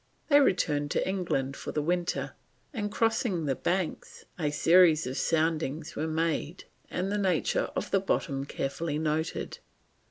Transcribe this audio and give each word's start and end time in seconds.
They 0.29 0.39
returned 0.39 0.89
to 0.91 1.07
England 1.07 1.55
for 1.55 1.71
the 1.71 1.79
winter, 1.83 2.33
and 2.73 2.91
crossing 2.91 3.45
the 3.45 3.53
Banks, 3.53 4.25
a 4.39 4.49
series 4.49 5.05
of 5.05 5.15
soundings 5.15 5.95
were 5.95 6.07
made 6.07 6.63
and 6.89 7.11
the 7.11 7.19
nature 7.19 7.69
of 7.75 7.91
the 7.91 7.99
bottom 7.99 8.45
carefully 8.45 8.97
noted. 8.97 9.59